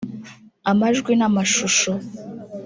[0.71, 1.91] amajwi n’amashusho